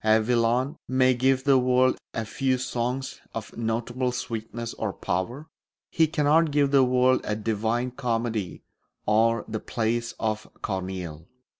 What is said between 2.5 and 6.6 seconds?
songs of notable sweetness or power; he cannot